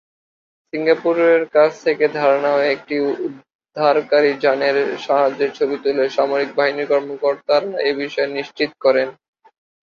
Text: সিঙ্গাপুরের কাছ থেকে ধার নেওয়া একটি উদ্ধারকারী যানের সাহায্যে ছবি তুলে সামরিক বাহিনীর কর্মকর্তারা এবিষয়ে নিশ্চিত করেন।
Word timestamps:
সিঙ্গাপুরের 0.73 1.41
কাছ 1.55 1.71
থেকে 1.83 2.05
ধার 2.15 2.33
নেওয়া 2.43 2.63
একটি 2.67 2.95
উদ্ধারকারী 3.25 4.31
যানের 4.43 4.75
সাহায্যে 5.05 5.47
ছবি 5.57 5.75
তুলে 5.83 6.03
সামরিক 6.09 6.49
বাহিনীর 6.57 6.89
কর্মকর্তারা 6.91 7.69
এবিষয়ে 7.89 8.33
নিশ্চিত 8.37 8.71
করেন। 8.83 9.07